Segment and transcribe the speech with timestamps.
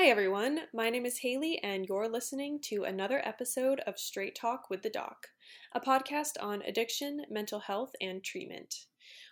[0.00, 0.60] Hi, everyone.
[0.72, 4.88] My name is Haley, and you're listening to another episode of Straight Talk with the
[4.88, 5.26] Doc,
[5.74, 8.74] a podcast on addiction, mental health, and treatment.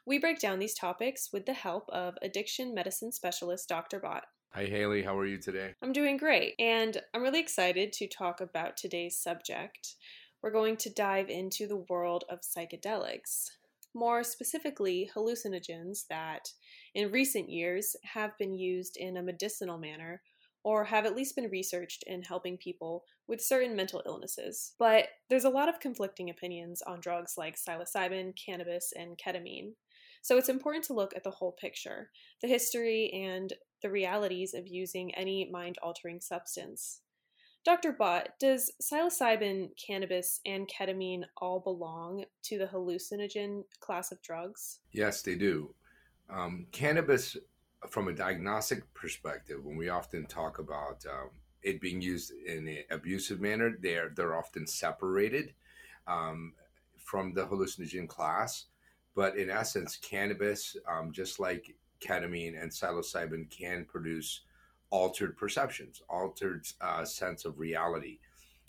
[0.05, 3.99] We break down these topics with the help of addiction medicine specialist Dr.
[3.99, 4.25] Bott.
[4.53, 5.03] Hi, Haley.
[5.03, 5.73] How are you today?
[5.81, 9.95] I'm doing great, and I'm really excited to talk about today's subject.
[10.43, 13.47] We're going to dive into the world of psychedelics
[13.95, 16.53] more specifically hallucinogens that,
[16.95, 20.21] in recent years, have been used in a medicinal manner
[20.65, 24.75] or have at least been researched in helping people with certain mental illnesses.
[24.79, 29.73] But there's a lot of conflicting opinions on drugs like psilocybin, cannabis, and ketamine.
[30.23, 32.11] So it's important to look at the whole picture,
[32.43, 37.01] the history and the realities of using any mind altering substance.
[37.65, 37.93] Dr.
[37.93, 44.79] Bott, does psilocybin, cannabis, and ketamine all belong to the hallucinogen class of drugs?
[44.93, 45.75] Yes, they do.
[46.31, 47.37] Um, cannabis
[47.89, 51.31] from a diagnostic perspective, when we often talk about um,
[51.63, 55.55] it being used in an abusive manner, they're they're often separated
[56.07, 56.55] um,
[56.97, 58.67] from the hallucinogen class.
[59.15, 64.43] But in essence, cannabis, um, just like ketamine and psilocybin, can produce
[64.91, 68.19] altered perceptions, altered uh, sense of reality.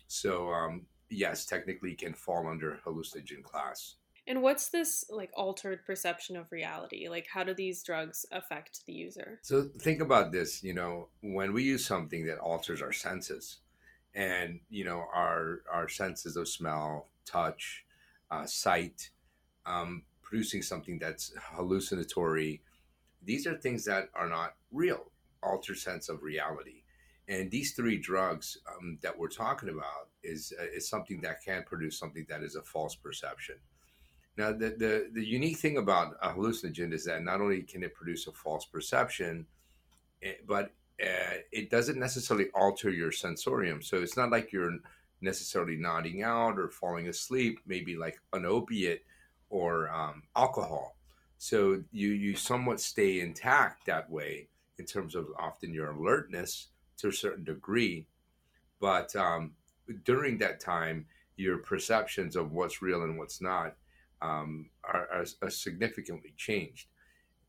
[0.07, 3.95] So um, yes, technically, can fall under hallucinogen class.
[4.29, 7.09] And what's this like altered perception of reality?
[7.09, 9.39] Like how do these drugs affect the user?
[9.41, 13.57] So think about this, you know, when we use something that alters our senses
[14.13, 17.83] and, you know, our our senses of smell, touch,
[18.29, 19.09] uh, sight,
[19.65, 22.61] um, producing something that's hallucinatory,
[23.25, 25.09] these are things that are not real,
[25.41, 26.83] altered sense of reality.
[27.27, 31.63] And these three drugs um, that we're talking about is uh, is something that can
[31.63, 33.55] produce something that is a false perception.
[34.37, 37.93] Now, the, the, the unique thing about a hallucinogen is that not only can it
[37.93, 39.45] produce a false perception,
[40.23, 43.81] eh, but uh, it doesn't necessarily alter your sensorium.
[43.81, 44.77] So it's not like you're
[45.21, 49.03] necessarily nodding out or falling asleep, maybe like an opiate
[49.49, 50.95] or um, alcohol.
[51.37, 56.67] So you you somewhat stay intact that way in terms of often your alertness
[56.97, 58.07] to a certain degree,
[58.79, 59.53] but um,
[60.03, 61.05] during that time,
[61.37, 63.75] your perceptions of what's real and what's not
[64.21, 66.87] um, are, are, are, significantly changed.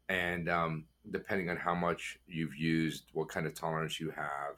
[0.08, 4.56] And um, depending on how much you've used, what kind of tolerance you have,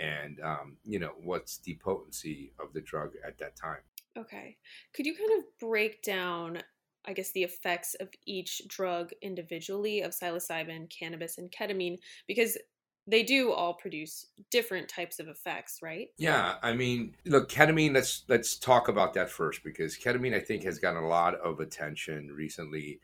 [0.00, 3.82] and um, you know what's the potency of the drug at that time.
[4.18, 4.56] Okay,
[4.94, 6.58] could you kind of break down,
[7.06, 11.98] I guess, the effects of each drug individually of psilocybin, cannabis, and ketamine?
[12.26, 12.58] Because
[13.06, 16.08] they do all produce different types of effects, right?
[16.18, 17.94] Yeah, I mean, look, ketamine.
[17.94, 21.60] Let's let's talk about that first because ketamine, I think, has gotten a lot of
[21.60, 23.00] attention recently,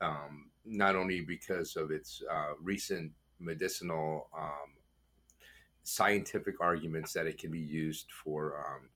[0.00, 4.76] um, not only because of its uh, recent medicinal, um,
[5.82, 8.88] scientific arguments that it can be used for um,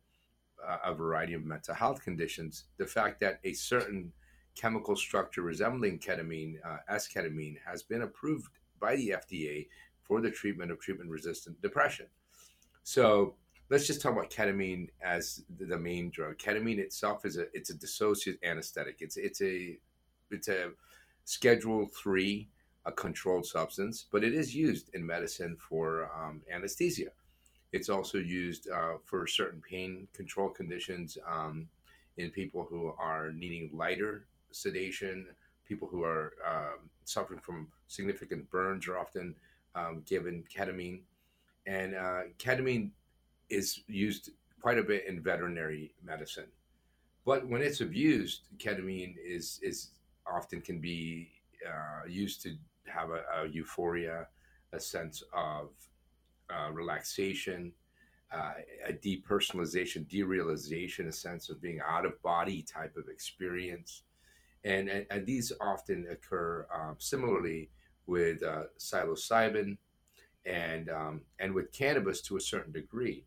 [0.84, 2.64] a variety of mental health conditions.
[2.76, 4.12] The fact that a certain
[4.54, 9.66] chemical structure resembling ketamine, uh, S-ketamine, has been approved by the FDA
[10.04, 12.06] for the treatment of treatment resistant depression.
[12.82, 13.34] So
[13.70, 16.38] let's just talk about ketamine as the main drug.
[16.38, 18.96] Ketamine itself is a it's a dissociative anesthetic.
[19.00, 19.78] It's it's a
[20.30, 20.70] it's a
[21.26, 22.48] Schedule three
[22.84, 27.08] a controlled substance, but it is used in medicine for um, anesthesia.
[27.72, 31.66] It's also used uh, for certain pain control conditions um,
[32.18, 35.26] in people who are needing lighter sedation.
[35.66, 39.34] People who are um, suffering from significant burns are often
[39.74, 41.00] um, given ketamine.
[41.66, 42.90] And uh, ketamine
[43.50, 44.30] is used
[44.60, 46.48] quite a bit in veterinary medicine.
[47.24, 49.90] But when it's abused, ketamine is, is
[50.26, 51.30] often can be
[51.66, 54.26] uh, used to have a, a, euphoria,
[54.72, 55.70] a sense of
[56.50, 57.72] uh, relaxation,
[58.32, 58.52] uh,
[58.86, 64.02] a depersonalization, derealization, a sense of being out of body type of experience.
[64.64, 67.70] And, and, and these often occur um, similarly
[68.06, 69.76] with uh, psilocybin
[70.46, 73.24] and um, and with cannabis to a certain degree.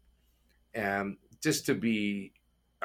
[0.74, 2.34] And just to be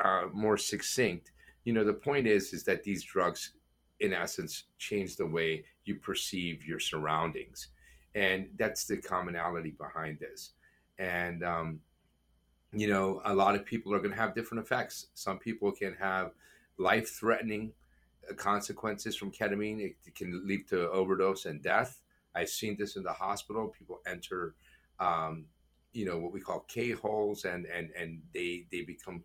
[0.03, 1.33] uh, more succinct,
[1.65, 3.53] you know, the point is is that these drugs,
[4.00, 7.69] in essence, change the way you perceive your surroundings,
[8.15, 10.53] and that's the commonality behind this.
[10.99, 11.81] And um,
[12.73, 15.09] you know, a lot of people are going to have different effects.
[15.15, 16.33] Some people can have
[16.79, 17.73] life-threatening
[18.37, 19.81] consequences from ketamine.
[19.81, 22.01] It can lead to overdose and death.
[22.35, 23.69] I've seen this in the hospital.
[23.69, 24.55] People enter,
[24.99, 25.47] um,
[25.93, 29.23] you know, what we call K holes, and and and they they become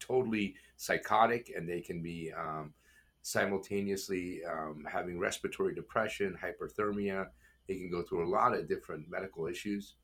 [0.00, 2.74] totally psychotic, and they can be um,
[3.22, 7.28] simultaneously um, having respiratory depression, hyperthermia.
[7.68, 9.94] They can go through a lot of different medical issues.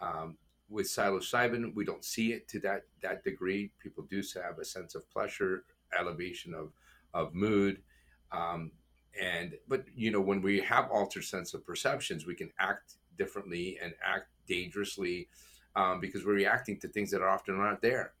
[0.00, 0.36] Um,
[0.68, 3.72] with psilocybin, we don't see it to that that degree.
[3.82, 5.64] People do have a sense of pleasure,
[5.98, 6.72] elevation of
[7.14, 7.82] of mood,
[8.30, 8.72] um,
[9.20, 13.78] and but you know when we have altered sense of perceptions, we can act differently
[13.82, 15.28] and act dangerously
[15.76, 18.12] um, because we're reacting to things that are often not there.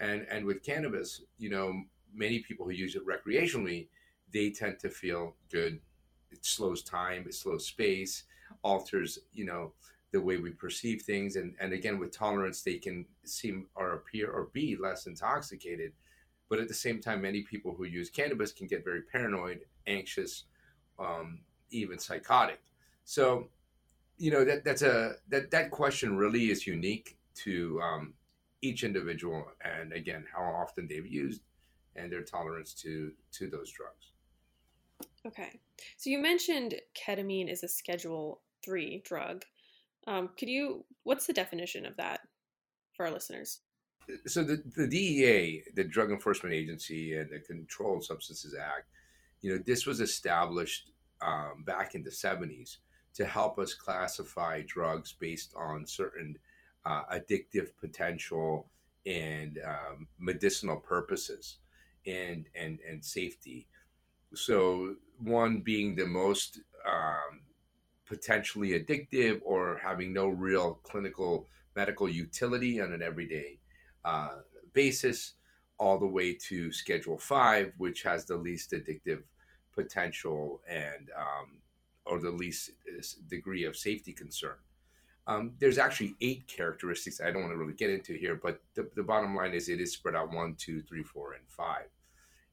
[0.00, 1.82] And and with cannabis, you know,
[2.12, 3.88] many people who use it recreationally,
[4.32, 5.80] they tend to feel good.
[6.30, 8.24] It slows time, it slows space,
[8.62, 9.72] alters, you know,
[10.12, 11.36] the way we perceive things.
[11.36, 15.92] And, and again, with tolerance, they can seem or appear or be less intoxicated.
[16.54, 20.44] But at the same time, many people who use cannabis can get very paranoid, anxious,
[21.00, 21.40] um,
[21.72, 22.60] even psychotic.
[23.04, 23.48] So,
[24.18, 28.14] you know, that, that's a, that, that question really is unique to um,
[28.62, 29.48] each individual.
[29.64, 31.42] And again, how often they've used
[31.96, 34.12] and their tolerance to, to those drugs.
[35.26, 35.58] Okay.
[35.96, 39.44] So you mentioned ketamine is a schedule three drug.
[40.06, 42.20] Um, could you, what's the definition of that
[42.92, 43.58] for our listeners?
[44.26, 48.86] So the, the DEA, the Drug Enforcement Agency, and the Controlled Substances Act,
[49.40, 50.90] you know, this was established
[51.22, 52.78] um, back in the 70s
[53.14, 56.36] to help us classify drugs based on certain
[56.84, 58.66] uh, addictive potential
[59.06, 61.58] and um, medicinal purposes
[62.06, 63.66] and, and, and safety.
[64.34, 67.40] So one being the most um,
[68.06, 71.46] potentially addictive or having no real clinical
[71.76, 73.58] medical utility on an everyday
[74.04, 74.36] uh,
[74.72, 75.34] basis,
[75.78, 79.22] all the way to Schedule Five, which has the least addictive
[79.74, 81.58] potential and um,
[82.06, 84.56] or the least uh, degree of safety concern.
[85.26, 88.90] Um, there's actually eight characteristics I don't want to really get into here, but the,
[88.94, 91.86] the, bottom line is it is spread out one, two, three, four, and five.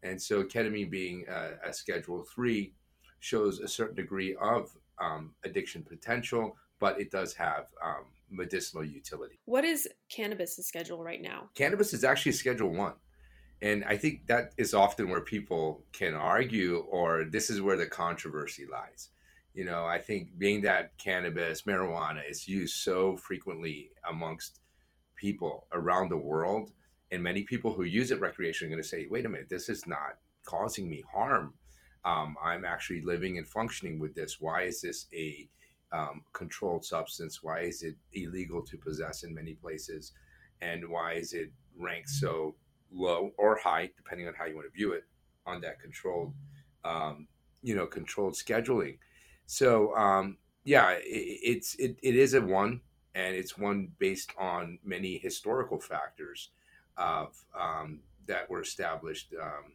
[0.04, 2.74] And so ketamine being a, a Schedule Three
[3.20, 9.40] shows a certain degree of um, addiction potential, but it does have um, medicinal utility.
[9.46, 11.50] What is cannabis' schedule right now?
[11.56, 12.94] Cannabis is actually Schedule One.
[13.62, 17.86] And I think that is often where people can argue, or this is where the
[17.86, 19.10] controversy lies.
[19.54, 24.62] You know, I think being that cannabis, marijuana is used so frequently amongst
[25.16, 26.72] people around the world,
[27.12, 29.70] and many people who use it recreationally are going to say, wait a minute, this
[29.70, 31.54] is not causing me harm
[32.04, 34.38] um, I'm actually living and functioning with this.
[34.40, 35.48] Why is this a
[35.92, 37.44] um, controlled substance?
[37.44, 40.14] Why is it illegal to possess in many places?
[40.62, 42.56] And why is it ranked so
[42.92, 45.04] low or high, depending on how you want to view it,
[45.46, 46.34] on that controlled,
[46.84, 47.28] um,
[47.62, 48.98] you know, controlled scheduling?
[49.46, 52.82] So, um, yeah, it, it's it, it is a one,
[53.16, 56.50] and it's one based on many historical factors
[56.98, 59.74] of um, that were established um,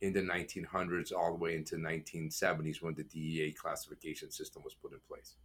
[0.00, 4.92] in the 1900s all the way into 1970s when the DEA classification system was put
[4.92, 5.36] in place.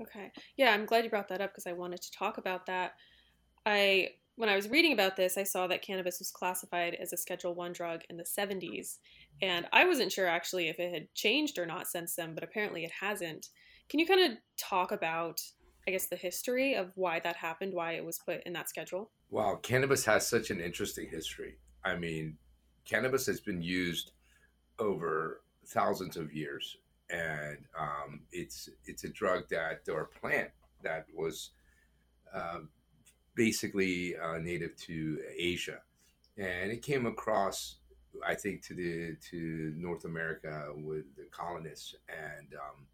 [0.00, 0.32] Okay.
[0.56, 2.92] Yeah, I'm glad you brought that up because I wanted to talk about that.
[3.66, 7.16] I when I was reading about this, I saw that cannabis was classified as a
[7.16, 8.98] Schedule 1 drug in the 70s,
[9.42, 12.84] and I wasn't sure actually if it had changed or not since then, but apparently
[12.84, 13.48] it hasn't.
[13.90, 15.40] Can you kind of talk about
[15.86, 19.10] I guess the history of why that happened, why it was put in that schedule?
[19.30, 21.56] Wow, cannabis has such an interesting history.
[21.84, 22.36] I mean,
[22.84, 24.12] cannabis has been used
[24.78, 26.76] over thousands of years,
[27.12, 30.50] and um, it's it's a drug that or plant
[30.82, 31.50] that was
[32.34, 32.60] uh,
[33.34, 35.80] basically uh, native to Asia,
[36.36, 37.76] and it came across,
[38.26, 42.86] I think, to the to North America with the colonists, and um,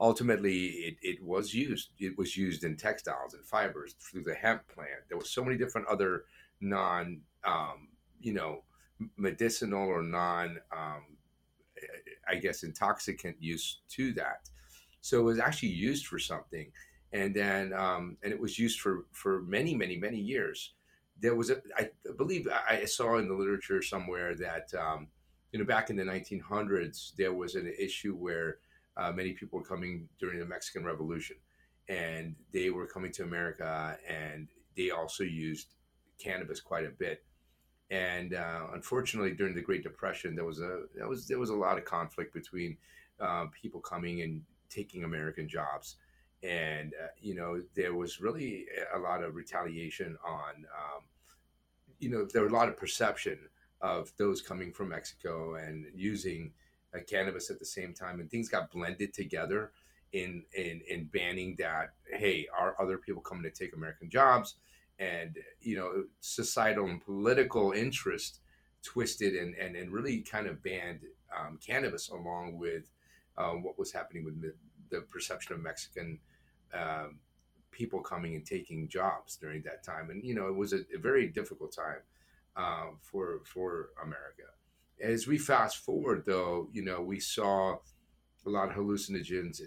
[0.00, 1.90] ultimately it, it was used.
[1.98, 5.08] It was used in textiles and fibers through the hemp plant.
[5.08, 6.24] There was so many different other
[6.60, 7.88] non, um,
[8.20, 8.62] you know
[9.16, 11.13] medicinal or non, um,
[12.28, 14.48] I guess, intoxicant use to that.
[15.00, 16.70] So it was actually used for something,
[17.12, 20.74] and then um, and it was used for for many, many, many years.
[21.20, 25.08] There was a, I believe I saw in the literature somewhere that um,
[25.52, 28.58] you know back in the 1900s there was an issue where
[28.96, 31.36] uh, many people were coming during the Mexican Revolution,
[31.88, 35.74] and they were coming to America, and they also used
[36.18, 37.24] cannabis quite a bit
[37.90, 41.54] and uh, unfortunately, during the Great Depression, there was a there was there was a
[41.54, 42.76] lot of conflict between
[43.20, 45.96] uh, people coming and taking American jobs,
[46.42, 51.02] and uh, you know there was really a lot of retaliation on, um,
[51.98, 53.38] you know, there was a lot of perception
[53.82, 56.52] of those coming from Mexico and using
[56.94, 59.72] uh, cannabis at the same time, and things got blended together
[60.12, 61.92] in in in banning that.
[62.10, 64.56] Hey, are other people coming to take American jobs?
[64.98, 68.40] And you know societal and political interest
[68.82, 71.00] twisted and, and, and really kind of banned
[71.36, 72.90] um, cannabis along with
[73.38, 74.40] um, what was happening with
[74.90, 76.18] the perception of Mexican
[76.72, 77.18] um,
[77.70, 80.98] people coming and taking jobs during that time, and you know it was a, a
[80.98, 82.00] very difficult time
[82.56, 84.44] uh, for for America.
[85.02, 87.78] As we fast forward, though, you know we saw
[88.46, 89.60] a lot of hallucinogens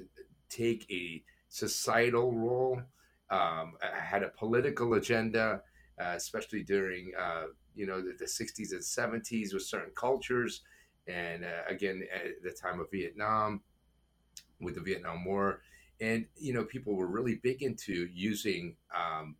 [0.50, 2.82] take a societal role,
[3.30, 5.62] um, had a political agenda,
[6.00, 10.62] uh, especially during uh, you know the, the, 60s and 70s with certain cultures,
[11.08, 13.62] and uh, again at the time of Vietnam,
[14.62, 15.62] with the Vietnam War,
[16.00, 19.36] and you know people were really big into using um,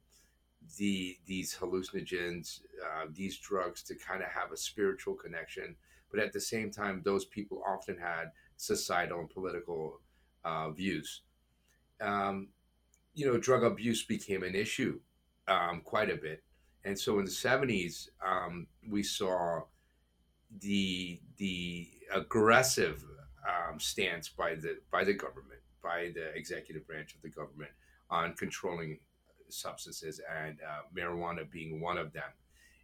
[0.78, 5.76] the these hallucinogens, uh, these drugs to kind of have a spiritual connection,
[6.12, 10.02] but at the same time, those people often had societal and political
[10.44, 11.22] uh, views.
[12.02, 12.50] Um,
[13.18, 15.00] you know, drug abuse became an issue
[15.48, 16.44] um, quite a bit,
[16.86, 19.62] and so in the seventies, um, we saw
[20.62, 23.04] the the aggressive
[23.50, 27.72] um, stance by the by the government, by the executive branch of the government
[28.12, 29.00] on controlling
[29.50, 32.32] substances, and uh, marijuana being one of them.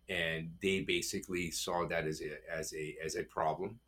[0.09, 3.79] And they basically saw that as a as a as a problem,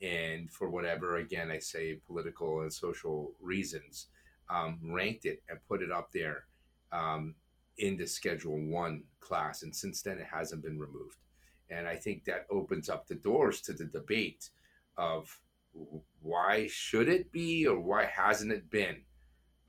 [0.00, 4.06] and for whatever again I say political and social reasons,
[4.52, 6.44] um, ranked it and put it up there
[6.92, 7.34] um,
[7.78, 9.62] in the Schedule One class.
[9.62, 11.16] And since then, it hasn't been removed.
[11.70, 14.50] And I think that opens up the doors to the debate
[14.96, 15.38] of
[16.20, 19.02] why should it be or why hasn't it been,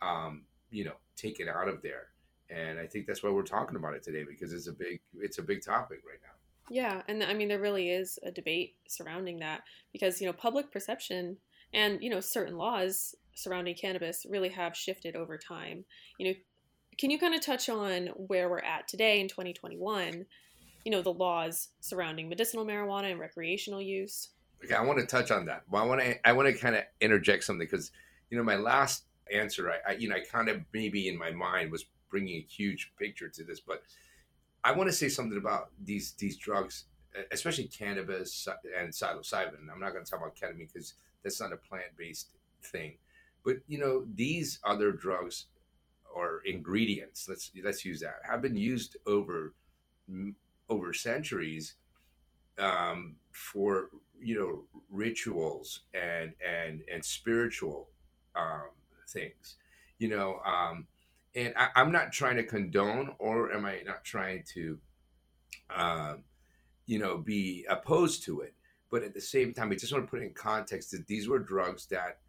[0.02, 2.08] um, you know, taken out of there.
[2.50, 5.38] And I think that's why we're talking about it today because it's a big it's
[5.38, 6.32] a big topic right now.
[6.70, 9.62] Yeah, and I mean there really is a debate surrounding that
[9.94, 11.38] because you know public perception
[11.74, 15.86] and you know certain laws surrounding cannabis really have shifted over time.
[16.18, 16.34] You know,
[16.98, 20.26] can you kind of touch on where we're at today in 2021?
[20.86, 24.30] You know, the laws surrounding medicinal marijuana and recreational use.
[24.64, 25.64] Okay, I want to touch on that.
[25.70, 27.92] Well, I want to I want to kind of interject something because
[28.30, 31.32] you know my last answer, I, I you know I kind of maybe in my
[31.32, 33.82] mind was bringing a huge picture to this, but
[34.64, 36.86] I want to say something about these these drugs,
[37.32, 38.48] especially cannabis
[38.78, 39.72] and psilocybin.
[39.72, 42.30] I'm not going to talk about ketamine because that's not a plant based
[42.64, 42.98] thing,
[43.44, 45.46] but you know these other drugs
[46.14, 47.28] or ingredients.
[47.28, 49.54] Let's let's use that have been used over
[50.70, 51.76] over centuries
[52.58, 57.90] um, for you know rituals and and and spiritual
[58.36, 58.70] um,
[59.08, 59.56] things
[59.98, 60.88] you know um,
[61.36, 64.78] and I, am not trying to condone or am i not trying to
[65.76, 66.20] um,
[66.86, 68.54] you know be opposed to it
[68.90, 71.40] but at the same time i just want to put in context that these were
[71.40, 72.20] drugs that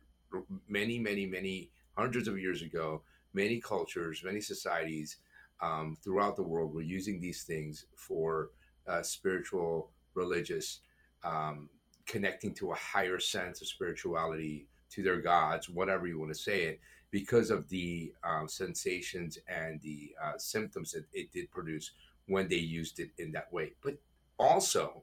[0.68, 3.02] many many many hundreds of years ago
[3.34, 5.18] many cultures many societies
[5.60, 8.50] um, throughout the world were using these things for
[8.88, 10.80] uh, spiritual religious
[11.24, 11.68] um,
[12.06, 16.64] connecting to a higher sense of spirituality to their gods, whatever you want to say
[16.64, 21.92] it, because of the um, sensations and the uh, symptoms that it did produce
[22.26, 23.72] when they used it in that way.
[23.82, 23.98] But
[24.38, 25.02] also,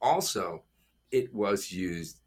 [0.00, 0.62] also,
[1.10, 2.20] it was used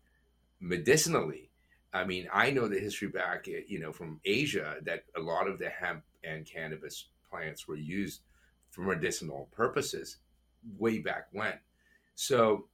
[0.60, 1.50] medicinally.
[1.94, 5.48] I mean, I know the history back, eh, you know, from Asia that a lot
[5.48, 8.22] of the hemp and cannabis plants were used
[8.72, 10.18] for medicinal purposes
[10.78, 11.54] way back when.
[12.16, 12.68] So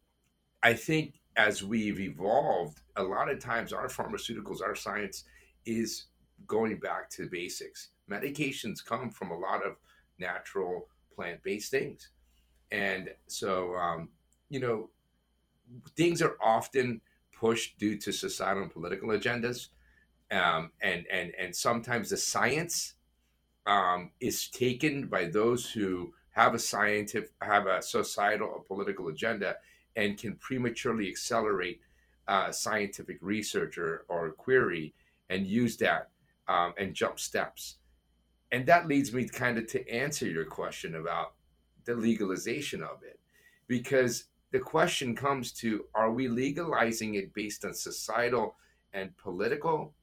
[0.63, 5.25] I think as we've evolved, a lot of times our pharmaceuticals, our science
[5.65, 6.05] is
[6.47, 7.89] going back to basics.
[8.09, 9.75] Medications come from a lot of
[10.17, 12.09] natural plant based things.
[12.71, 14.09] And so, um,
[14.49, 14.89] you know,
[15.95, 17.01] things are often
[17.39, 19.69] pushed due to societal and political agendas.
[20.31, 22.93] Um, and, and, and sometimes the science
[23.65, 29.55] um, is taken by those who have a scientific, have a societal or political agenda
[29.95, 31.81] and can prematurely accelerate
[32.27, 34.93] uh, scientific research or, or query
[35.29, 36.09] and use that
[36.47, 37.77] um, and jump steps.
[38.51, 41.33] And that leads me kind of to answer your question about
[41.85, 43.19] the legalization of it.
[43.67, 48.55] Because the question comes to are we legalizing it based on societal
[48.93, 49.93] and political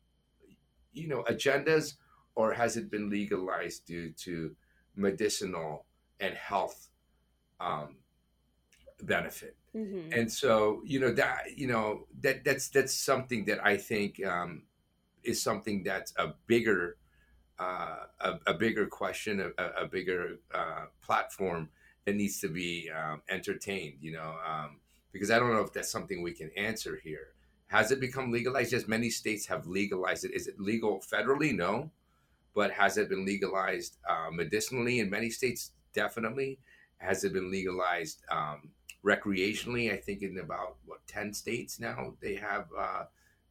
[0.93, 1.95] you know agendas
[2.35, 4.55] or has it been legalized due to
[4.95, 5.85] medicinal
[6.21, 6.89] and health
[7.61, 7.97] um,
[9.03, 10.13] benefit Mm-hmm.
[10.13, 14.63] And so, you know that you know that that's that's something that I think um,
[15.23, 16.97] is something that's a bigger
[17.59, 21.69] uh, a, a, bigger question, a, a bigger uh, platform
[22.07, 23.99] that needs to be um, entertained.
[24.01, 24.79] You know, um,
[25.13, 27.35] because I don't know if that's something we can answer here.
[27.69, 28.73] Has it become legalized?
[28.73, 30.33] Yes, many states have legalized it.
[30.33, 31.55] Is it legal federally?
[31.55, 31.91] No,
[32.55, 35.73] but has it been legalized uh, medicinally in many states?
[35.93, 36.59] Definitely.
[36.99, 38.71] Has it been legalized um,
[39.07, 39.93] recreationally.
[39.93, 43.05] I think in about what ten states now they have uh,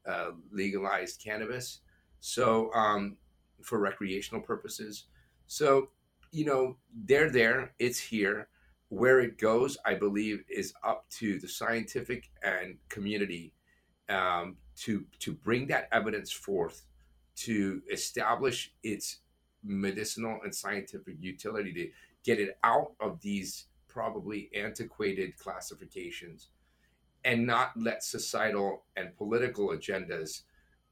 [0.05, 1.79] uh, legalized cannabis.
[2.19, 3.17] So um,
[3.61, 5.05] for recreational purposes,
[5.47, 5.89] So,
[6.35, 6.75] you know,
[7.05, 8.49] they're there, it's here.
[8.89, 13.53] Where it goes, I believe, is up to the scientific and community
[14.09, 16.85] um, to to bring that evidence forth
[17.37, 19.19] to establish its
[19.63, 21.89] medicinal and scientific utility to
[22.23, 26.49] get it out of these probably antiquated classifications
[27.23, 30.41] and not let societal and political agendas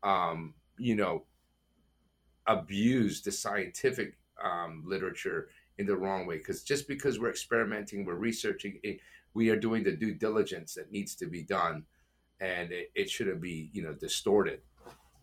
[0.03, 1.23] um, you know
[2.47, 8.15] abuse the scientific um, literature in the wrong way because just because we're experimenting we're
[8.15, 8.99] researching it,
[9.33, 11.83] we are doing the due diligence that needs to be done
[12.39, 14.61] and it, it shouldn't be you know distorted.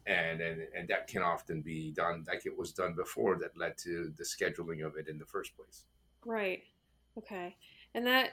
[0.07, 3.77] And, and and that can often be done like it was done before that led
[3.79, 5.85] to the scheduling of it in the first place.
[6.25, 6.63] Right.
[7.17, 7.57] Okay.
[7.95, 8.31] And that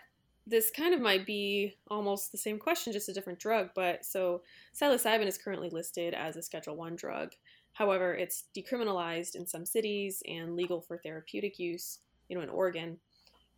[0.48, 4.42] this kind of might be almost the same question just a different drug but so
[4.74, 7.34] psilocybin is currently listed as a schedule 1 drug
[7.78, 12.98] however it's decriminalized in some cities and legal for therapeutic use you know in oregon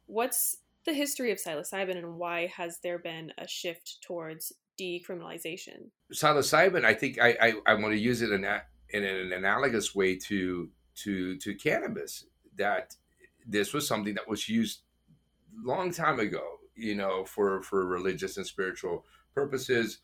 [0.06, 5.90] what's the history of psilocybin and why has there been a shift towards decriminalization.
[6.14, 9.94] Psilocybin, I think I, I, I want to use it in, a, in an analogous
[9.94, 10.70] way to
[11.04, 12.26] to to cannabis.
[12.58, 12.96] That
[13.46, 14.82] this was something that was used
[15.64, 20.00] long time ago, you know, for for religious and spiritual purposes,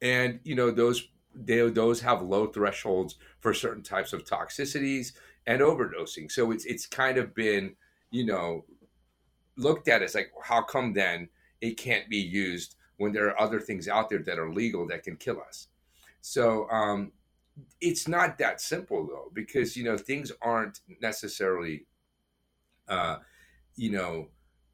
[0.00, 5.12] and you know those they, those have low thresholds for certain types of toxicities
[5.46, 6.30] and overdosing.
[6.30, 7.74] So it's it's kind of been
[8.10, 8.64] you know
[9.56, 11.28] looked at as like how come then
[11.60, 15.04] it can't be used when there are other things out there that are legal that
[15.04, 15.68] can kill us.
[16.20, 17.12] So um,
[17.80, 21.86] it's not that simple though, because you know things aren't necessarily,
[22.88, 23.16] uh,
[23.76, 24.28] you know,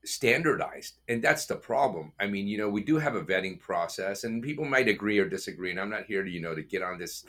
[0.04, 2.12] standardized, and that's the problem.
[2.20, 5.28] I mean, you know, we do have a vetting process, and people might agree or
[5.28, 7.24] disagree, and I'm not here to you know to get on this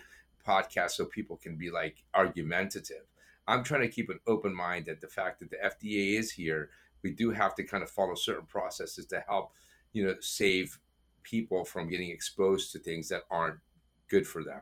[0.46, 3.04] podcast so people can be like argumentative.
[3.48, 6.70] I'm trying to keep an open mind that the fact that the FDA is here,
[7.02, 9.52] we do have to kind of follow certain processes to help,
[9.92, 10.80] you know, save
[11.24, 13.60] people from getting exposed to things that aren't
[14.08, 14.62] good for them.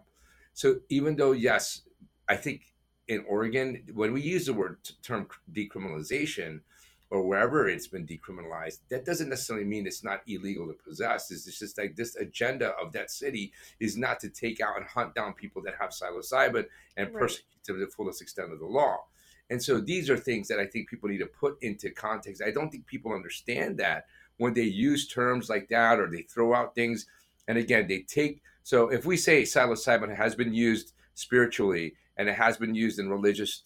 [0.54, 1.82] So even though yes,
[2.28, 2.74] I think
[3.08, 6.62] in Oregon when we use the word term decriminalization
[7.10, 11.32] or wherever it's been decriminalized, that doesn't necessarily mean it's not illegal to possess.
[11.32, 15.16] It's just like this agenda of that city is not to take out and hunt
[15.16, 16.66] down people that have psilocybin
[16.98, 17.22] and right.
[17.22, 19.06] persecute to the fullest extent of the law.
[19.50, 22.42] And so these are things that I think people need to put into context.
[22.46, 24.06] I don't think people understand that
[24.38, 27.08] when they use terms like that or they throw out things.
[27.48, 32.36] And again, they take so if we say psilocybin has been used spiritually and it
[32.36, 33.64] has been used in religious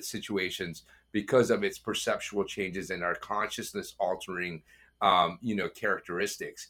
[0.00, 4.62] situations because of its perceptual changes and our consciousness altering,
[5.00, 6.68] um, you know, characteristics,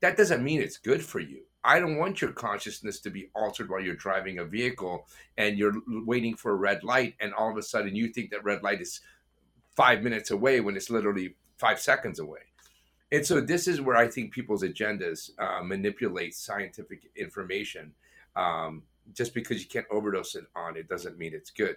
[0.00, 1.42] that doesn't mean it's good for you.
[1.64, 5.74] I don't want your consciousness to be altered while you're driving a vehicle and you're
[5.86, 8.80] waiting for a red light, and all of a sudden you think that red light
[8.80, 9.00] is
[9.76, 12.40] five minutes away when it's literally five seconds away.
[13.12, 17.92] And so this is where I think people's agendas uh, manipulate scientific information.
[18.34, 18.82] Um,
[19.14, 21.76] just because you can't overdose it on it doesn't mean it's good.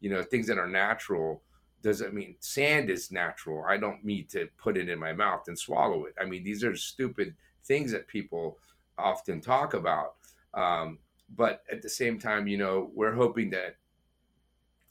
[0.00, 1.42] You know, things that are natural
[1.82, 3.64] doesn't mean sand is natural.
[3.64, 6.14] I don't need to put it in my mouth and swallow it.
[6.20, 7.34] I mean, these are stupid
[7.64, 8.58] things that people
[8.98, 10.14] often talk about.
[10.54, 10.98] Um,
[11.34, 13.76] but at the same time, you know, we're hoping that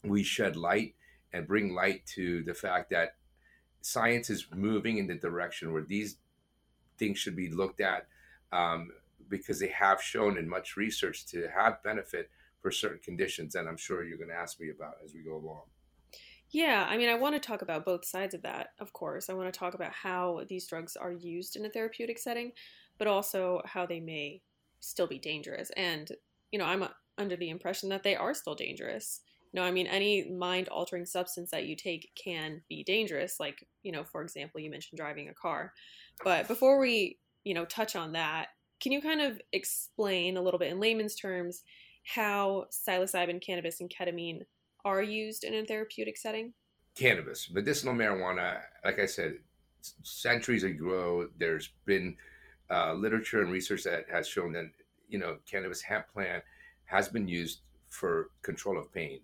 [0.04, 0.94] we shed light
[1.32, 3.16] and bring light to the fact that
[3.80, 6.16] science is moving in the direction where these
[6.98, 8.06] things should be looked at
[8.52, 8.90] um,
[9.28, 13.76] because they have shown in much research to have benefit for certain conditions and i'm
[13.76, 15.62] sure you're going to ask me about as we go along
[16.50, 19.34] yeah i mean i want to talk about both sides of that of course i
[19.34, 22.52] want to talk about how these drugs are used in a therapeutic setting
[22.98, 24.40] but also how they may
[24.80, 26.12] still be dangerous and
[26.50, 26.86] you know i'm
[27.18, 29.20] under the impression that they are still dangerous
[29.56, 33.40] no, I mean, any mind altering substance that you take can be dangerous.
[33.40, 35.72] Like, you know, for example, you mentioned driving a car.
[36.22, 38.48] But before we, you know, touch on that,
[38.80, 41.62] can you kind of explain a little bit in layman's terms
[42.04, 44.42] how psilocybin, cannabis, and ketamine
[44.86, 46.52] are used in a therapeutic setting?
[46.94, 49.38] Cannabis, medicinal marijuana, like I said,
[50.02, 52.16] centuries ago, there's been
[52.70, 54.70] uh, literature and research that has shown that,
[55.08, 56.42] you know, cannabis hemp plant
[56.86, 59.20] has been used for control of pain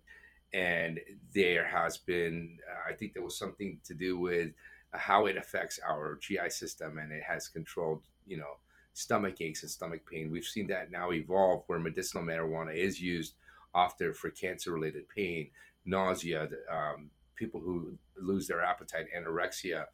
[0.53, 1.01] and
[1.35, 4.51] there has been uh, i think there was something to do with
[4.92, 8.57] how it affects our gi system and it has controlled you know
[8.92, 13.35] stomach aches and stomach pain we've seen that now evolve where medicinal marijuana is used
[13.74, 15.48] often for cancer related pain
[15.85, 19.85] nausea um, people who lose their appetite anorexia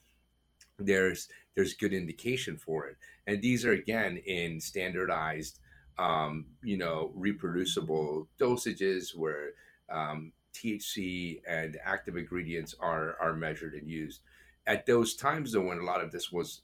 [0.79, 5.61] there's there's good indication for it and these are again in standardized
[5.99, 9.51] um, you know reproducible dosages where
[9.91, 14.21] um, THC and active ingredients are are measured and used.
[14.67, 16.63] At those times, though, when a lot of this was,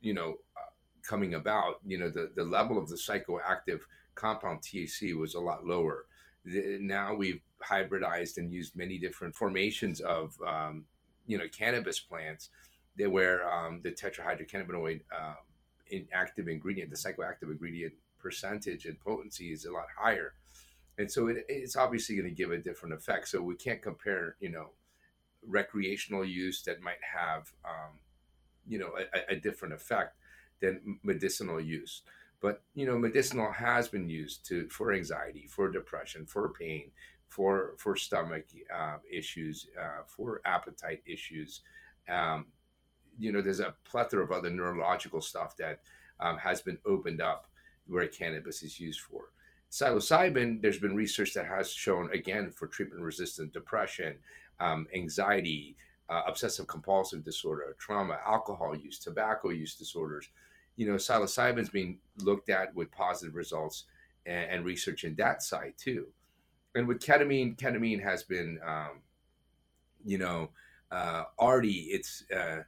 [0.00, 0.70] you know, uh,
[1.02, 3.80] coming about, you know, the, the level of the psychoactive
[4.14, 6.06] compound THC was a lot lower.
[6.44, 10.84] The, now we've hybridized and used many different formations of, um,
[11.26, 12.50] you know, cannabis plants
[12.96, 15.34] that where um, the tetrahydrocannabinoid uh,
[15.90, 20.34] in active ingredient, the psychoactive ingredient percentage and potency is a lot higher
[20.98, 23.28] and so it, it's obviously going to give a different effect.
[23.28, 24.70] So we can't compare, you know,
[25.46, 27.98] recreational use that might have, um,
[28.66, 30.16] you know, a, a, different effect
[30.60, 32.02] than medicinal use.
[32.44, 36.90] But you know, medicinal has been used to for anxiety, for depression, for pain,
[37.28, 41.62] for for stomach uh, issues, uh, for appetite issues.
[42.06, 42.44] Um,
[43.18, 45.80] you know, there's a plethora of other neurological stuff that
[46.20, 47.46] um, has been opened up
[47.86, 49.30] where cannabis is used for
[49.74, 54.14] psilocybin, there's been research that has shown, again, for treatment resistant depression,
[54.60, 55.76] um, anxiety,
[56.08, 60.28] uh, obsessive compulsive disorder, trauma, alcohol use, tobacco use disorders.
[60.76, 63.84] You know, psilocybin's being looked at with positive results
[64.26, 66.06] and, and research in that side too.
[66.74, 69.02] And with ketamine, ketamine has been, um,
[70.04, 70.50] you know,
[70.90, 72.62] uh, already it's uh,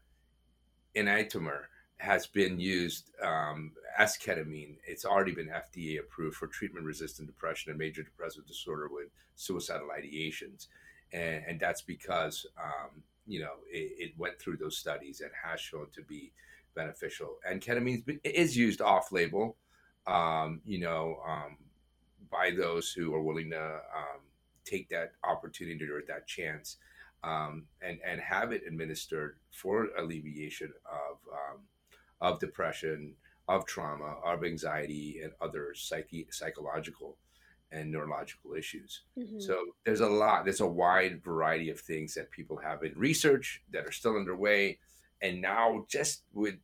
[0.97, 1.62] enantiomer
[1.99, 4.77] has been used um, as ketamine.
[4.87, 9.88] It's already been FDA approved for treatment resistant depression and major depressive disorder with suicidal
[9.99, 10.66] ideations.
[11.12, 15.61] And, and that's because, um, you know, it, it, went through those studies and has
[15.61, 16.33] shown to be
[16.77, 17.39] beneficial.
[17.49, 19.57] And ketamine is used off label,
[20.07, 21.57] um, you know, um,
[22.31, 24.21] by those who are willing to um,
[24.65, 26.77] take that opportunity or that chance.
[27.25, 31.61] Um, and and have it administered for alleviation of um,
[32.21, 33.15] of depression,
[33.49, 37.17] of trauma, of anxiety, and other psyche, psychological
[37.73, 39.03] and neurological issues.
[39.19, 39.41] Mm-hmm.
[39.41, 43.62] So there's a lot, there's a wide variety of things that people have in research
[43.73, 44.79] that are still underway.
[45.23, 46.57] And now, just with,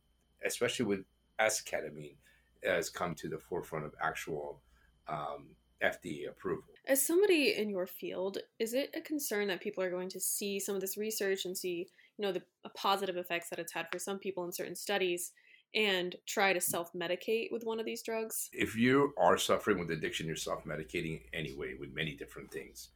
[0.45, 1.05] especially with
[1.39, 2.15] S ketamine
[2.63, 4.61] has come to the forefront of actual
[5.07, 5.47] um,
[5.83, 6.63] FDA approval.
[6.87, 10.59] As somebody in your field, is it a concern that people are going to see
[10.59, 11.87] some of this research and see,
[12.17, 12.43] you know, the
[12.75, 15.31] positive effects that it's had for some people in certain studies
[15.75, 18.49] and try to self medicate with one of these drugs?
[18.53, 22.89] If you are suffering with addiction, you're self medicating anyway with many different things.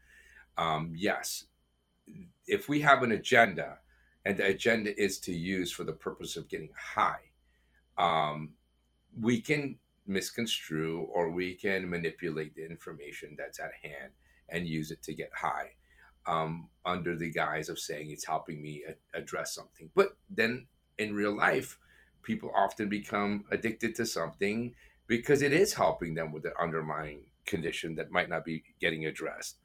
[0.57, 1.45] Um, yes.
[2.45, 3.79] If we have an agenda
[4.27, 7.21] and the agenda is to use for the purpose of getting high,
[7.97, 8.49] um,
[9.21, 14.11] we can misconstrue or we can manipulate the information that's at hand
[14.49, 15.69] and use it to get high
[16.25, 19.89] um, under the guise of saying it's helping me a- address something.
[19.95, 21.79] But then in real life,
[22.21, 24.75] people often become addicted to something
[25.07, 29.55] because it is helping them with the underlying condition that might not be getting addressed.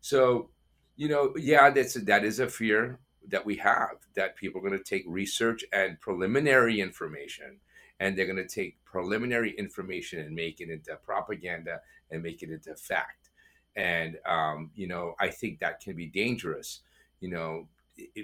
[0.00, 0.50] So,
[0.94, 4.78] you know, yeah, that's that is a fear that we have that people are going
[4.78, 7.58] to take research and preliminary information
[8.00, 11.80] and they're going to take preliminary information and make it into propaganda
[12.10, 13.30] and make it into fact.
[13.76, 16.80] And um, you know, I think that can be dangerous.
[17.20, 17.68] You know,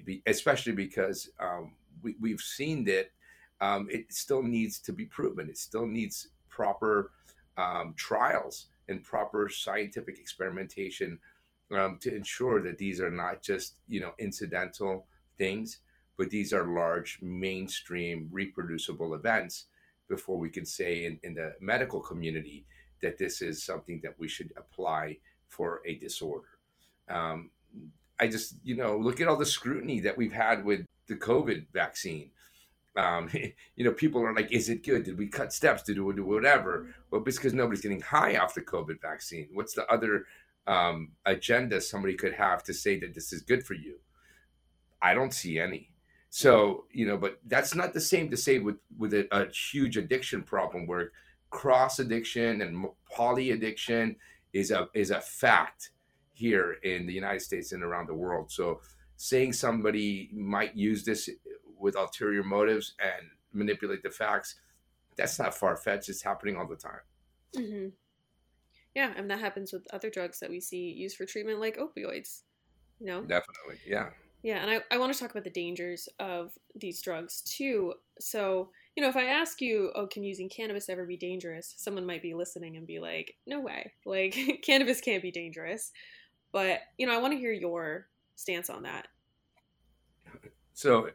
[0.04, 3.11] be, especially because um, we, we've seen that
[3.61, 5.48] um, it still needs to be proven.
[5.48, 7.12] It still needs proper
[7.56, 11.18] um, trials and proper scientific experimentation
[11.70, 15.78] um, to ensure that these are not just you know incidental things,
[16.16, 19.66] but these are large, mainstream, reproducible events.
[20.09, 22.64] Before we can say in, in the medical community
[23.02, 26.48] that this is something that we should apply for a disorder.
[27.11, 27.50] Um,
[28.18, 31.66] I just, you know, look at all the scrutiny that we've had with the COVID
[31.74, 32.31] vaccine
[32.98, 33.31] um,
[33.76, 35.04] you know, people are like, is it good?
[35.04, 35.85] Did we cut steps?
[35.85, 36.94] Did we do whatever?
[37.11, 39.48] Well, it's because nobody's getting high off the COVID vaccine.
[39.52, 40.26] What's the other
[40.68, 43.98] um, agenda somebody could have to say that this is good for you?
[45.02, 45.90] I don't see any.
[46.31, 49.96] So, you know, but that's not the same to say with, with a, a huge
[49.96, 51.12] addiction problem where
[51.50, 54.16] cross addiction and poly addiction
[54.52, 55.90] is a, is a fact
[56.33, 58.50] here in the United States and around the world.
[58.50, 58.81] So
[59.16, 61.31] saying somebody might use this
[61.78, 64.57] with ulterior motives and manipulate the facts,
[65.16, 66.09] that's not far fetched.
[66.09, 67.00] It's happening all the time.
[67.57, 67.88] Mm-hmm.
[68.98, 72.40] Yeah, and that happens with other drugs that we see used for treatment, like opioids.
[72.98, 74.08] You know, definitely, yeah.
[74.42, 77.94] Yeah, and I, I want to talk about the dangers of these drugs too.
[78.18, 81.74] So, you know, if I ask you, oh, can using cannabis ever be dangerous?
[81.76, 83.92] Someone might be listening and be like, no way.
[84.04, 85.92] Like, cannabis can't be dangerous.
[86.50, 89.06] But, you know, I want to hear your stance on that.
[90.74, 91.11] So,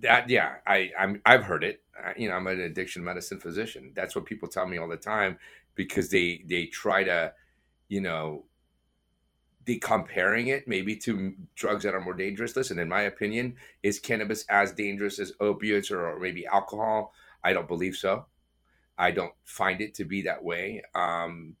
[0.00, 3.90] that yeah i i'm i've heard it I, you know i'm an addiction medicine physician
[3.96, 5.38] that's what people tell me all the time
[5.78, 7.32] because they they try to
[7.88, 8.44] you know
[9.64, 12.56] the comparing it maybe to drugs that are more dangerous.
[12.56, 17.12] Listen, in my opinion, is cannabis as dangerous as opiates or, maybe alcohol?
[17.44, 18.26] I don't believe so.
[18.96, 20.82] I don't find it to be that way.
[20.94, 21.54] Um,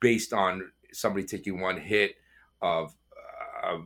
[0.00, 2.16] based on somebody taking one hit
[2.62, 2.94] of
[3.64, 3.82] of,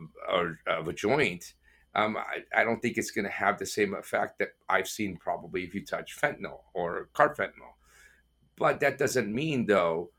[0.66, 1.54] of a joint,
[1.94, 5.16] um, I, I, don't think it's going to have the same effect that I've seen
[5.16, 7.72] probably if you touch fentanyl or carfentanil.
[8.62, 10.10] But that doesn't mean, though,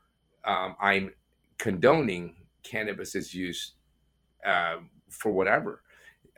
[0.44, 1.14] um, I'm
[1.56, 3.72] condoning cannabis's use
[4.44, 5.80] uh, for whatever.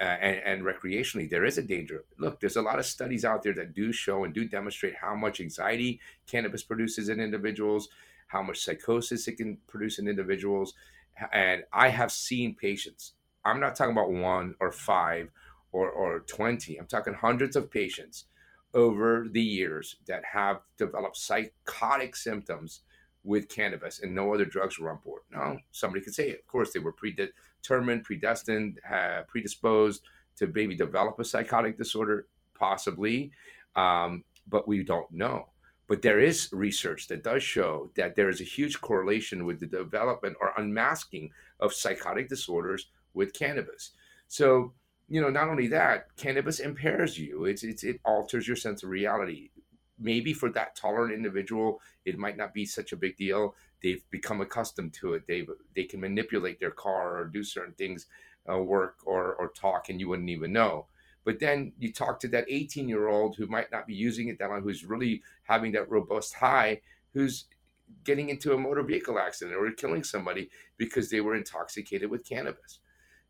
[0.01, 2.05] Uh, and, and, recreationally, there is a danger.
[2.17, 5.17] Look, there's a lot of studies out there that do show and do demonstrate how
[5.17, 7.89] much anxiety cannabis produces in individuals,
[8.29, 10.75] how much psychosis it can produce in individuals.
[11.33, 13.15] And I have seen patients,
[13.45, 15.31] I'm not talking about one or five
[15.73, 18.27] or, or 20, I'm talking hundreds of patients
[18.75, 22.81] over the years that have developed psychotic symptoms
[23.25, 25.23] with cannabis and no other drugs were on board.
[25.33, 26.41] No, somebody could say, it.
[26.41, 30.03] of course, they were predetermined, predestined, uh, predisposed
[30.37, 33.33] to maybe develop a psychotic disorder, possibly,
[33.75, 35.49] um, but we don't know.
[35.89, 39.67] But there is research that does show that there is a huge correlation with the
[39.67, 43.93] development or unmasking of psychotic disorders with cannabis.
[44.29, 44.75] So,
[45.09, 47.45] you know, not only that, cannabis impairs you.
[47.45, 49.51] It's, it's it alters your sense of reality
[49.99, 53.55] maybe for that tolerant individual, it might not be such a big deal.
[53.83, 55.27] They've become accustomed to it.
[55.27, 58.07] They they can manipulate their car or do certain things,
[58.51, 60.87] uh, work or or talk, and you wouldn't even know.
[61.25, 64.39] But then you talk to that 18 year old who might not be using it
[64.39, 66.81] that long, who's really having that robust high,
[67.13, 67.47] who's
[68.05, 72.81] getting into a motor vehicle accident or killing somebody because they were intoxicated with cannabis.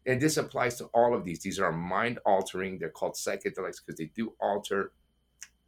[0.07, 1.41] And this applies to all of these.
[1.41, 2.79] These are mind altering.
[2.79, 4.93] They're called psychedelics because they do alter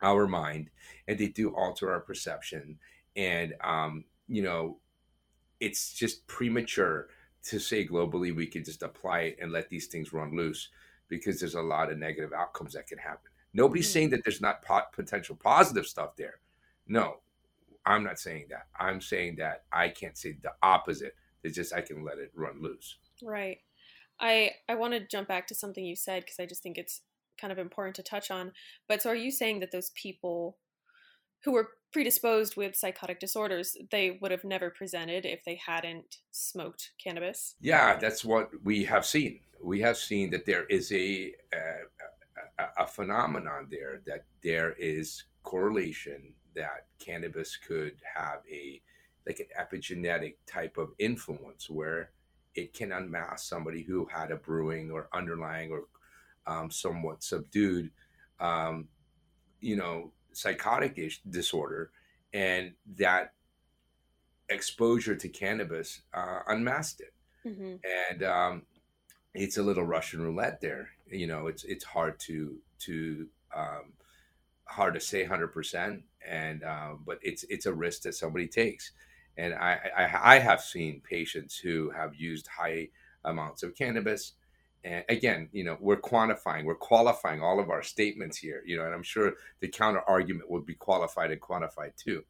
[0.01, 0.71] our mind
[1.09, 2.79] and they do alter our perception.
[3.17, 4.79] And um, you know
[5.59, 7.09] it's just premature
[7.43, 10.69] to say globally we can just apply it and let these things run loose
[11.09, 13.31] because there's a lot of negative outcomes that can happen.
[13.55, 13.93] Nobody's mm-hmm.
[13.93, 16.41] saying that there's not pot- potential positive stuff there.
[16.87, 17.17] No
[17.87, 18.67] i'm not saying that.
[18.79, 21.17] I'm saying that i can't say the opposite.
[21.43, 22.99] It's just i can let it run loose.
[23.23, 23.59] Right
[24.21, 27.03] i i want to jump back to something you said because i just think it's
[27.39, 28.53] kind of important to touch on.
[28.89, 30.59] But so are you saying that those people
[31.45, 36.91] who were predisposed with psychotic disorders, they would have never presented if they hadn't smoked
[37.03, 37.55] cannabis?
[37.61, 39.41] Yeah, that's what we have seen.
[39.63, 46.35] We have seen that there is a, a, a phenomenon there that there is correlation
[46.55, 48.83] that cannabis could have a
[49.27, 52.11] like an epigenetic type of influence where
[52.55, 55.85] it can unmask somebody who had a brewing or underlying or
[56.47, 57.91] um, somewhat subdued,
[58.41, 58.89] um,
[59.61, 61.91] you know, psychotic disorder,
[62.33, 63.33] and that
[64.49, 67.13] exposure to cannabis uh, unmasked it.
[67.47, 67.77] Mm-hmm.
[68.11, 68.63] And um,
[69.35, 70.91] it's a little Russian roulette there.
[71.11, 73.93] You know, it's it's hard to to um,
[74.65, 78.93] hard to say hundred percent, and uh, but it's it's a risk that somebody takes.
[79.39, 82.89] And I, I I have seen patients who have used high
[83.25, 84.35] amounts of cannabis
[84.85, 88.85] and again, you know, we're quantifying, we're qualifying all of our statements here, you know,
[88.85, 92.25] and I'm sure the counter argument would be qualified and quantified too.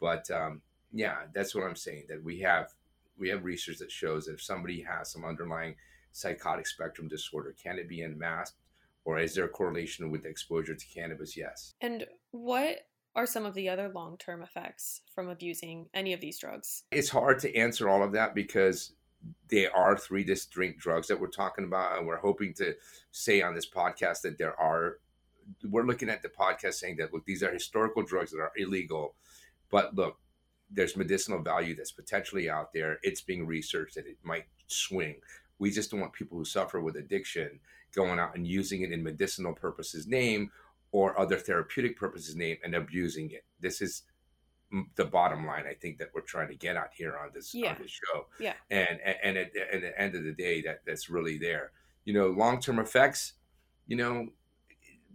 [0.00, 0.60] But um,
[0.92, 2.06] yeah, that's what I'm saying.
[2.08, 2.70] That we have
[3.16, 5.76] we have research that shows that if somebody has some underlying
[6.10, 8.58] psychotic spectrum disorder, can it be unmasked,
[9.04, 11.36] or is there a correlation with exposure to cannabis?
[11.36, 11.74] Yes.
[11.80, 16.38] And what are some of the other long term effects from abusing any of these
[16.38, 16.84] drugs?
[16.90, 18.92] It's hard to answer all of that because
[19.48, 22.74] they are three distinct drugs that we're talking about, and we're hoping to
[23.10, 24.98] say on this podcast that there are.
[25.62, 29.14] We're looking at the podcast saying that look, these are historical drugs that are illegal,
[29.70, 30.18] but look,
[30.70, 32.98] there's medicinal value that's potentially out there.
[33.02, 35.16] It's being researched that it might swing.
[35.58, 37.60] We just don't want people who suffer with addiction
[37.94, 40.50] going out and using it in medicinal purposes name
[40.94, 43.44] or other therapeutic purposes name and abusing it.
[43.58, 44.04] This is
[44.94, 47.70] the bottom line I think that we're trying to get out here on this yeah.
[47.72, 48.26] on this show.
[48.38, 48.52] Yeah.
[48.70, 51.72] And and at, at the end of the day, that that's really there.
[52.04, 53.32] You know, long term effects.
[53.88, 54.28] You know,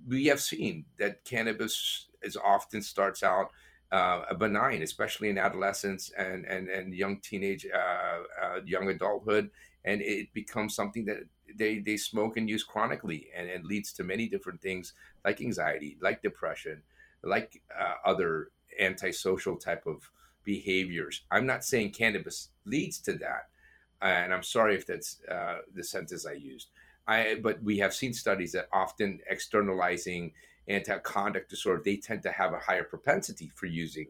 [0.06, 3.52] we have seen that cannabis is often starts out
[3.90, 9.50] uh, benign, especially in adolescence and and and young teenage, uh, uh, young adulthood,
[9.86, 11.20] and it becomes something that
[11.58, 14.94] they they smoke and use chronically, and it leads to many different things
[15.26, 16.82] like anxiety, like depression,
[17.24, 20.10] like uh, other antisocial type of
[20.44, 21.22] behaviors.
[21.32, 23.50] I'm not saying cannabis leads to that,
[24.02, 26.70] and I'm sorry if that's uh, the sentence I used.
[27.08, 30.32] I, but we have seen studies that often externalizing
[30.68, 34.08] anti-conduct disorder, they tend to have a higher propensity for using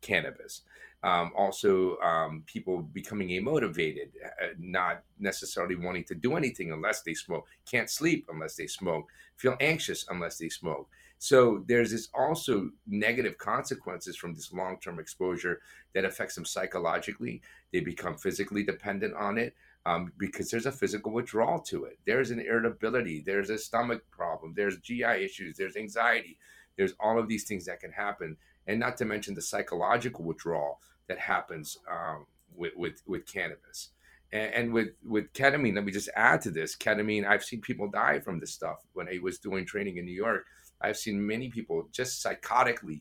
[0.00, 0.62] cannabis.
[1.02, 4.10] Um, also, um, people becoming amotivated,
[4.42, 9.08] uh, not necessarily wanting to do anything unless they smoke, can't sleep unless they smoke,
[9.36, 10.88] feel anxious unless they smoke.
[11.16, 15.60] So there's this also negative consequences from this long-term exposure
[15.94, 17.42] that affects them psychologically.
[17.72, 19.54] They become physically dependent on it
[19.86, 21.98] um, because there's a physical withdrawal to it.
[22.06, 23.22] There's an irritability.
[23.24, 24.54] There's a stomach problem.
[24.56, 25.56] There's GI issues.
[25.56, 26.38] There's anxiety.
[26.76, 28.38] There's all of these things that can happen,
[28.70, 33.90] and not to mention the psychological withdrawal that happens um, with, with with cannabis.
[34.32, 37.26] And, and with with ketamine, let me just add to this: ketamine.
[37.26, 38.78] I've seen people die from this stuff.
[38.92, 40.46] When I was doing training in New York,
[40.80, 43.00] I've seen many people just psychotically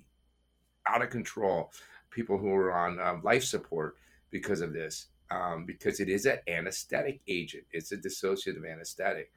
[0.87, 1.71] out of control.
[2.09, 3.95] People who are on um, life support
[4.31, 7.65] because of this, um, because it is an anesthetic agent.
[7.71, 9.31] It's a dissociative anesthetic,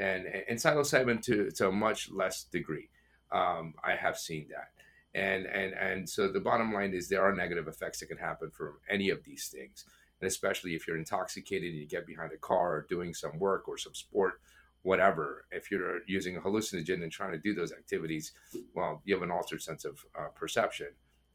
[0.00, 2.88] and and psilocybin to to a much less degree.
[3.30, 4.70] Um, I have seen that
[5.14, 8.50] and and and so the bottom line is there are negative effects that can happen
[8.50, 9.84] from any of these things.
[10.20, 13.68] And especially if you're intoxicated and you get behind a car or doing some work
[13.68, 14.40] or some sport
[14.82, 18.32] whatever if you're using a hallucinogen and trying to do those activities
[18.74, 20.88] well you have an altered sense of uh, perception.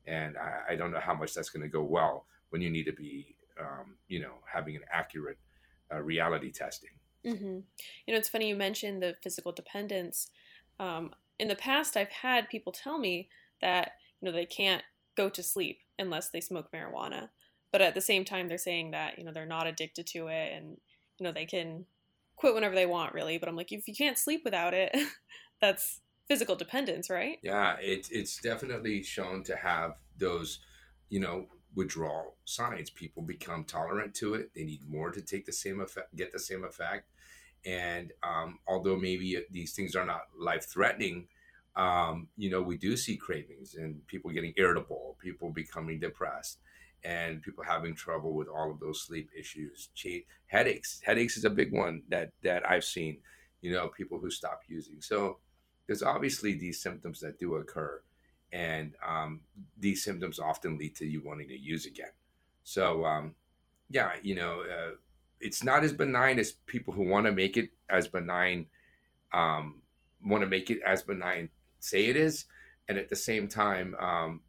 [0.07, 2.85] And I, I, don't know how much that's going to go well when you need
[2.85, 5.37] to be um, you know having an accurate
[5.93, 6.91] uh, reality testing.
[7.25, 7.59] Mm-hmm.
[8.05, 10.29] you know it's funny you mentioned the physical dependence.
[10.79, 13.29] Um, in the past i've had people tell me
[13.61, 13.91] that
[14.21, 14.83] you know they can't
[15.17, 17.29] go to sleep unless they smoke marijuana.
[17.71, 20.53] But at the same time they're saying that you know they're not addicted to it
[20.53, 20.77] and
[21.19, 21.85] you know they can
[22.35, 23.37] quit whenever they want really.
[23.37, 24.95] But i'm like if you can't sleep without it
[25.61, 27.37] that's physical dependence right?
[27.43, 30.59] Yeah it, it's definitely shown to have those
[31.09, 32.89] you know withdrawal signs.
[32.89, 34.51] People become tolerant to it.
[34.55, 37.11] They need more to take the same effect get the same effect.
[37.65, 41.27] And um, although maybe these things are not life threatening
[41.75, 46.59] um, you know, we do see cravings and people getting irritable, people becoming depressed,
[47.03, 49.89] and people having trouble with all of those sleep issues.
[50.47, 53.17] Headaches, headaches is a big one that that I've seen.
[53.61, 55.01] You know, people who stop using.
[55.01, 55.39] So
[55.87, 58.01] there's obviously these symptoms that do occur,
[58.53, 59.41] and um,
[59.77, 62.11] these symptoms often lead to you wanting to use again.
[62.63, 63.35] So um,
[63.89, 64.91] yeah, you know, uh,
[65.41, 68.67] it's not as benign as people who want to make it as benign.
[69.33, 69.81] Um,
[70.23, 71.49] want to make it as benign
[71.85, 72.45] say it is,
[72.87, 74.41] and at the same time, um,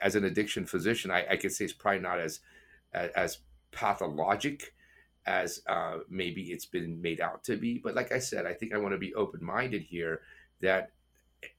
[0.00, 2.40] as an addiction physician, I, I could say it's probably not as
[2.92, 3.38] as
[3.72, 4.72] pathologic
[5.26, 7.78] as uh, maybe it's been made out to be.
[7.82, 10.20] But like I said, I think I want to be open minded here
[10.62, 10.92] that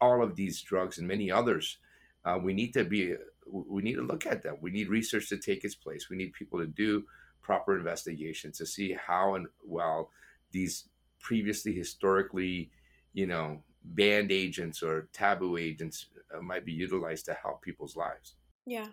[0.01, 1.77] all of these drugs and many others,
[2.25, 3.15] uh, we need to be
[3.49, 4.57] we need to look at them.
[4.61, 6.09] We need research to take its place.
[6.09, 7.05] We need people to do
[7.41, 10.11] proper investigation to see how and well
[10.51, 12.71] these previously historically,
[13.13, 13.61] you know,
[13.95, 18.35] banned agents or taboo agents uh, might be utilized to help people's lives.
[18.65, 18.87] Yeah,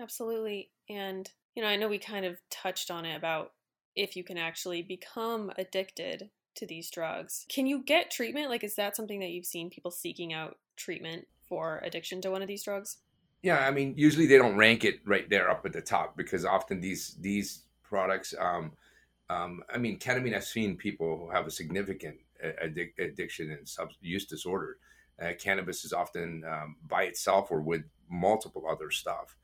[0.00, 0.70] absolutely.
[0.88, 3.52] And, you know, I know we kind of touched on it about
[3.94, 7.46] if you can actually become addicted to these drugs.
[7.48, 8.50] Can you get treatment?
[8.50, 12.42] Like, is that something that you've seen people seeking out treatment for addiction to one
[12.42, 12.98] of these drugs?
[13.42, 16.44] Yeah, I mean, usually they don't rank it right there up at the top because
[16.44, 18.72] often these these products, um,
[19.30, 20.34] um, I mean, ketamine.
[20.34, 22.16] I've seen people who have a significant
[22.62, 24.78] addic- addiction and substance use disorder.
[25.20, 29.36] Uh, cannabis is often um, by itself or with multiple other stuff.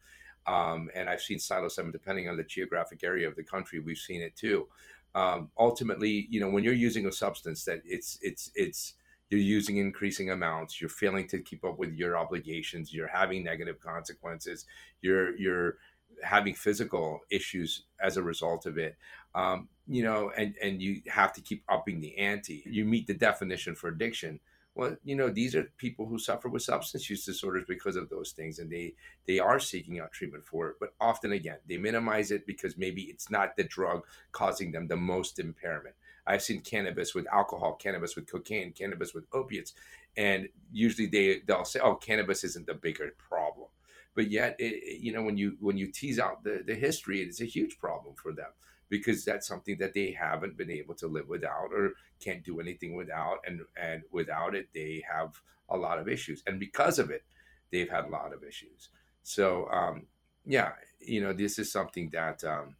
[0.46, 4.20] Um, and I've seen psilocybin, depending on the geographic area of the country, we've seen
[4.20, 4.68] it too.
[5.14, 8.94] Um, ultimately, you know, when you're using a substance that it's it's it's
[9.30, 13.78] you're using increasing amounts, you're failing to keep up with your obligations, you're having negative
[13.80, 14.66] consequences,
[15.00, 15.76] you're you're
[16.22, 18.96] having physical issues as a result of it.
[19.34, 22.62] Um, you know, and and you have to keep upping the ante.
[22.66, 24.40] You meet the definition for addiction.
[24.74, 28.32] Well, you know, these are people who suffer with substance use disorders because of those
[28.32, 28.94] things, and they
[29.26, 30.76] they are seeking out treatment for it.
[30.80, 34.96] But often, again, they minimize it because maybe it's not the drug causing them the
[34.96, 35.94] most impairment.
[36.26, 39.74] I've seen cannabis with alcohol, cannabis with cocaine, cannabis with opiates,
[40.16, 43.68] and usually they they'll say, "Oh, cannabis isn't the bigger problem,"
[44.14, 47.40] but yet, it, you know, when you when you tease out the the history, it's
[47.40, 48.52] a huge problem for them
[48.92, 52.94] because that's something that they haven't been able to live without or can't do anything
[52.94, 55.40] without and and without it they have
[55.70, 56.42] a lot of issues.
[56.46, 57.24] And because of it
[57.70, 58.90] they've had a lot of issues.
[59.22, 60.02] So um,
[60.44, 62.76] yeah you know this is something that um,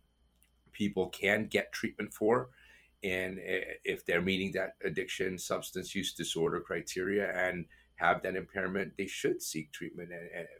[0.72, 2.50] people can get treatment for.
[3.02, 9.06] And if they're meeting that addiction substance use disorder criteria and have that impairment they
[9.06, 10.10] should seek treatment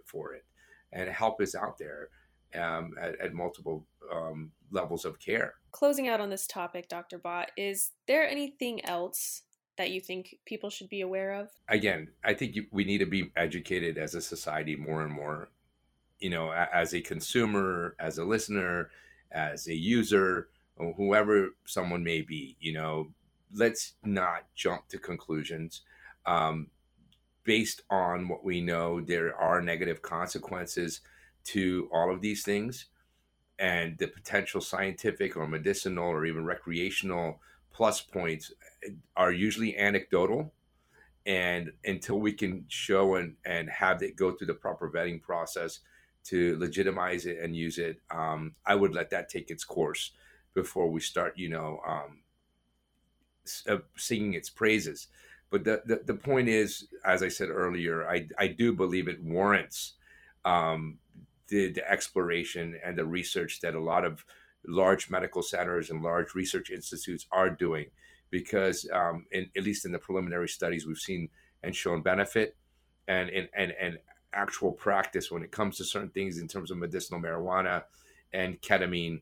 [0.07, 0.47] for it.
[0.93, 2.09] And help is out there
[2.55, 5.55] um, at, at, multiple um, levels of care.
[5.71, 7.19] Closing out on this topic, Dr.
[7.19, 9.43] Bhatt, is there anything else
[9.77, 11.49] that you think people should be aware of?
[11.69, 15.51] Again, I think we need to be educated as a society more and more.
[16.19, 18.91] You know, as a consumer, as a listener,
[19.33, 20.49] as a user,
[20.97, 23.09] whoever someone may be, you know,
[23.55, 25.83] let's not jump to conclusions.
[26.27, 26.69] Um,
[27.45, 31.01] based on what we know, there are negative consequences
[31.45, 32.87] to all of these things.
[33.59, 37.41] And the potential scientific or medicinal or even recreational
[37.73, 38.53] plus points
[39.17, 40.53] are usually anecdotal.
[41.25, 45.81] And until we can show and, and have it go through the proper vetting process
[46.25, 50.13] to legitimize it and use it um, i would let that take its course
[50.55, 52.19] before we start you know um,
[53.69, 55.09] uh, singing its praises.
[55.51, 59.23] But the, the, the, point is as i said earlier i, I do believe it
[59.23, 59.95] warrants
[60.45, 60.99] um,
[61.49, 64.25] the, the exploration and the research that a lot of
[64.67, 67.87] large medical centers and large research institutes are doing
[68.31, 71.29] because um, in, at least in the preliminary studies we've seen
[71.63, 72.57] and shown benefit
[73.09, 73.99] and, and, and, and
[74.33, 77.83] actual practice when it comes to certain things in terms of medicinal marijuana
[78.33, 79.21] and ketamine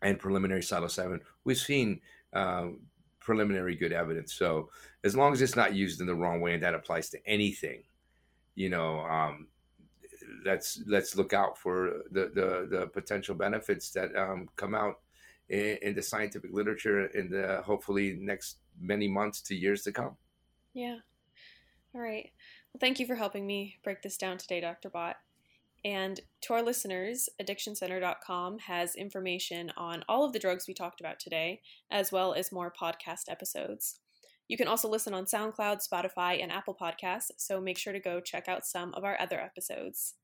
[0.00, 2.00] and preliminary psilocybin we've seen
[2.32, 2.80] um,
[3.20, 4.32] preliminary good evidence.
[4.32, 4.70] So
[5.04, 7.82] as long as it's not used in the wrong way and that applies to anything
[8.54, 9.46] you know um,
[10.44, 15.00] let's let's look out for the the, the potential benefits that um, come out
[15.48, 20.16] in, in, the scientific literature in the hopefully next many months to years to come.
[20.74, 20.98] Yeah.
[21.94, 22.30] All right.
[22.72, 24.88] Well, thank you for helping me break this down today, Dr.
[24.88, 25.16] Bhatt.
[25.84, 31.18] And to our listeners, addictioncenter.com has information on all of the drugs we talked about
[31.18, 31.60] today,
[31.90, 33.98] as well as more podcast episodes.
[34.48, 38.20] You can also listen on SoundCloud, Spotify, and Apple Podcasts, so make sure to go
[38.20, 40.14] check out some of our other episodes.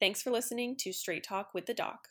[0.00, 2.08] Thanks for listening to Straight Talk with the Doc.